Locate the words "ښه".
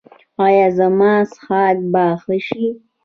2.21-2.35